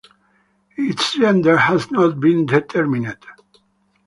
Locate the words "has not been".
1.57-2.47